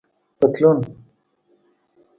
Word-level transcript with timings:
👖پطلون 0.39 0.79